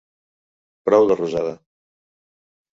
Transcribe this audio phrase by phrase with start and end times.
[0.89, 1.53] Prou de rosada!